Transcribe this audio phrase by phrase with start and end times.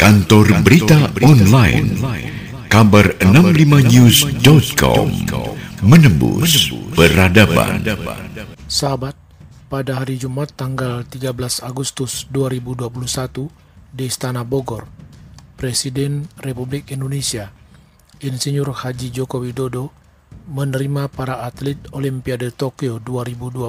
[0.00, 1.92] Kantor Berita Online
[2.72, 5.12] Kabar 65news.com
[5.84, 7.84] Menembus Peradaban.
[8.64, 9.12] Sahabat,
[9.68, 13.52] pada hari Jumat tanggal 13 Agustus 2021
[13.92, 14.88] di Istana Bogor,
[15.60, 17.52] Presiden Republik Indonesia
[18.24, 19.92] Insinyur Haji Joko Widodo
[20.48, 23.68] menerima para atlet Olimpiade Tokyo 2020.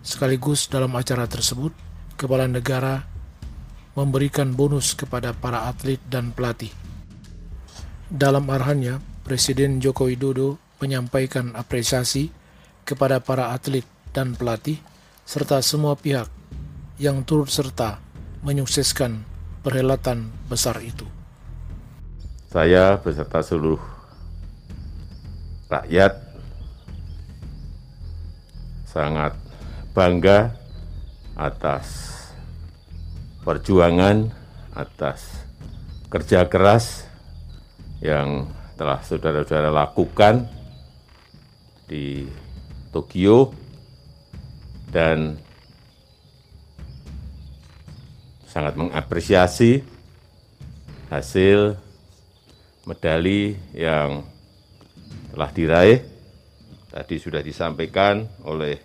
[0.00, 1.76] Sekaligus dalam acara tersebut,
[2.16, 3.09] Kepala Negara
[3.98, 6.70] memberikan bonus kepada para atlet dan pelatih.
[8.10, 12.34] Dalam arahannya, Presiden Joko Widodo menyampaikan apresiasi
[12.82, 14.82] kepada para atlet dan pelatih
[15.22, 16.26] serta semua pihak
[16.98, 18.02] yang turut serta
[18.42, 19.22] menyukseskan
[19.62, 21.06] perhelatan besar itu.
[22.50, 23.78] Saya beserta seluruh
[25.70, 26.18] rakyat
[28.90, 29.38] sangat
[29.94, 30.50] bangga
[31.38, 32.19] atas
[33.50, 34.30] perjuangan
[34.78, 35.26] atas
[36.06, 37.02] kerja keras
[37.98, 38.46] yang
[38.78, 40.46] telah saudara-saudara lakukan
[41.90, 42.30] di
[42.94, 43.50] Tokyo
[44.94, 45.34] dan
[48.46, 49.82] sangat mengapresiasi
[51.10, 51.74] hasil
[52.86, 54.22] medali yang
[55.34, 56.06] telah diraih.
[56.86, 58.78] Tadi sudah disampaikan oleh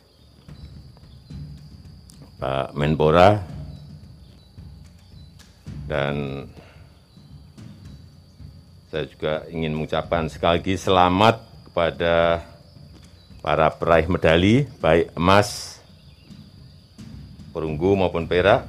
[2.42, 3.55] Pak Menpora
[5.86, 6.46] dan
[8.90, 11.36] saya juga ingin mengucapkan sekali lagi selamat
[11.70, 12.42] kepada
[13.46, 15.78] para peraih medali, baik emas,
[17.54, 18.66] perunggu maupun perak,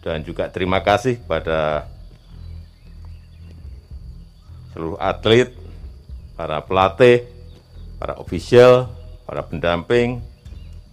[0.00, 1.90] dan juga terima kasih kepada
[4.72, 5.52] seluruh atlet,
[6.38, 7.28] para pelatih,
[8.00, 8.88] para ofisial,
[9.28, 10.24] para pendamping,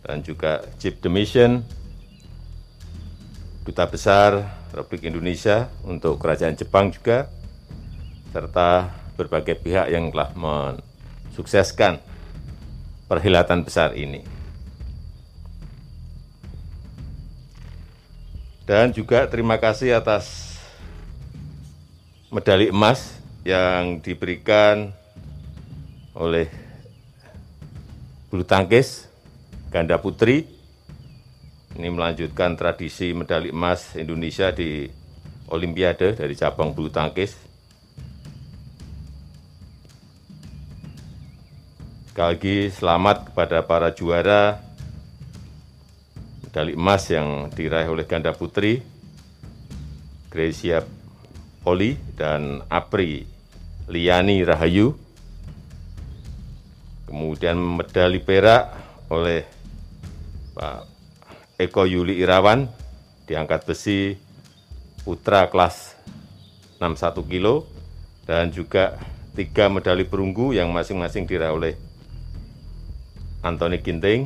[0.03, 1.64] dan juga Chief Demission,
[3.64, 7.27] Duta Besar Republik Indonesia, untuk Kerajaan Jepang juga,
[8.31, 8.88] serta
[9.19, 11.99] berbagai pihak yang telah mensukseskan
[13.11, 14.23] perhelatan besar ini.
[18.64, 20.55] Dan juga terima kasih atas
[22.32, 24.95] medali emas yang diberikan
[26.15, 26.48] oleh
[28.32, 29.11] bulu tangkis
[29.67, 30.48] ganda putri
[31.81, 34.86] ini melanjutkan tradisi medali emas Indonesia di
[35.49, 37.33] Olimpiade dari cabang bulu tangkis.
[42.14, 44.61] Sekali lagi selamat kepada para juara
[46.45, 48.86] medali emas yang diraih oleh ganda putri,
[50.30, 50.86] Gracia
[51.65, 53.25] Poli dan Apri
[53.89, 54.93] Liani Rahayu.
[57.09, 58.70] Kemudian medali perak
[59.09, 59.43] oleh
[60.53, 60.90] Pak
[61.61, 62.66] Eko Yuli Irawan
[63.30, 64.17] di angkat besi
[65.05, 65.94] putra kelas
[66.82, 67.70] 61 kilo
[68.26, 68.98] dan juga
[69.38, 71.73] tiga medali perunggu yang masing-masing diraih oleh
[73.45, 74.26] Antoni Ginting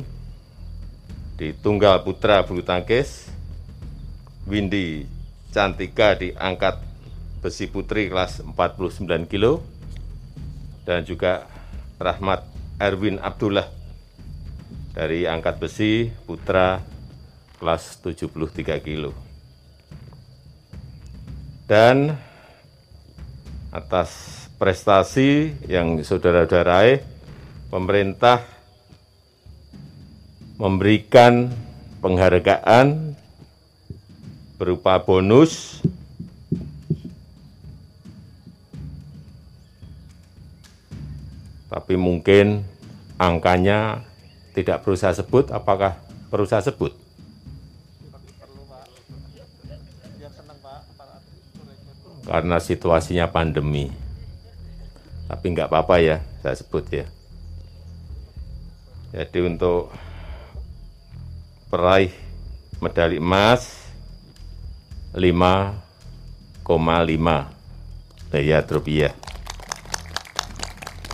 [1.36, 3.28] di tunggal putra bulu tangkis,
[4.48, 5.04] Windy
[5.52, 6.80] Cantika di angkat
[7.44, 9.60] besi putri kelas 49 kilo,
[10.88, 11.44] dan juga
[12.00, 12.44] Rahmat
[12.80, 13.68] Erwin Abdullah
[14.96, 16.95] dari angkat besi putra
[17.56, 19.12] kelas 73 kilo.
[21.66, 22.14] Dan
[23.74, 24.10] atas
[24.56, 27.02] prestasi yang saudara-saudara
[27.68, 28.40] pemerintah
[30.56, 31.52] memberikan
[32.00, 33.12] penghargaan
[34.56, 35.84] berupa bonus
[41.68, 42.64] tapi mungkin
[43.20, 44.00] angkanya
[44.56, 46.00] tidak perlu saya sebut, apakah
[46.32, 47.05] perlu saya sebut?
[52.26, 53.88] Karena situasinya pandemi.
[55.30, 57.06] Tapi nggak apa-apa ya, saya sebut ya.
[59.14, 59.94] Jadi untuk
[61.70, 62.10] peraih
[62.82, 63.90] medali emas
[65.16, 66.68] 5,5
[68.28, 69.14] miliar rupiah.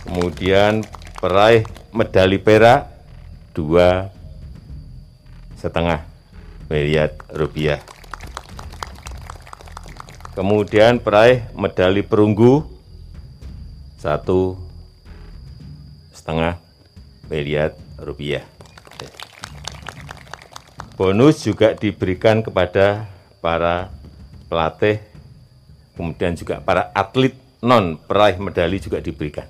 [0.03, 0.83] Kemudian
[1.21, 1.63] peraih
[1.95, 2.91] medali perak
[3.55, 4.11] dua
[5.55, 6.03] setengah
[6.67, 7.92] miliar rupiah.
[10.33, 12.65] Kemudian peraih medali perunggu
[14.01, 14.57] satu
[16.09, 16.57] setengah
[17.29, 18.41] miliar rupiah.
[20.97, 23.05] Bonus juga diberikan kepada
[23.45, 23.93] para
[24.49, 25.05] pelatih,
[25.93, 29.45] kemudian juga para atlet non peraih medali juga diberikan.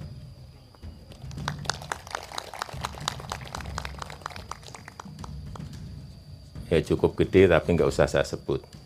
[6.68, 8.82] Ya cukup gede tapi nggak usah saya sebut.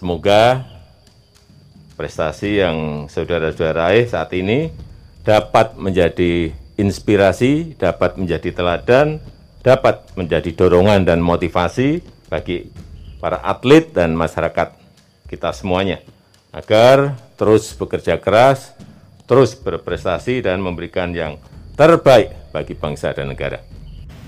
[0.00, 0.64] Semoga
[2.00, 4.72] prestasi yang saudara-saudara raih saat ini
[5.20, 9.20] dapat menjadi inspirasi, dapat menjadi teladan,
[9.60, 12.00] dapat menjadi dorongan dan motivasi
[12.32, 12.72] bagi
[13.20, 14.72] para atlet dan masyarakat
[15.28, 16.00] kita semuanya.
[16.48, 18.72] Agar terus bekerja keras,
[19.28, 21.36] terus berprestasi dan memberikan yang
[21.76, 23.60] terbaik bagi bangsa dan negara.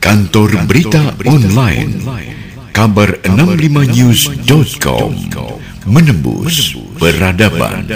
[0.05, 1.97] Kantor Berita Online.
[2.73, 5.13] Kabar65news.com
[5.87, 7.87] menembus peradaban.